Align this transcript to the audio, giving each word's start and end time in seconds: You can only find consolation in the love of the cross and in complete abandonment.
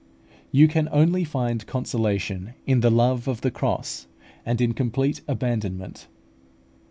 You 0.51 0.67
can 0.67 0.89
only 0.91 1.23
find 1.23 1.67
consolation 1.67 2.55
in 2.65 2.79
the 2.79 2.89
love 2.89 3.27
of 3.27 3.41
the 3.41 3.51
cross 3.51 4.07
and 4.43 4.59
in 4.59 4.73
complete 4.73 5.21
abandonment. 5.27 6.07